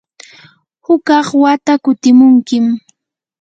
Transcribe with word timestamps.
hukaq 0.85 1.27
wata 1.43 1.73
kutimunkim. 1.83 2.65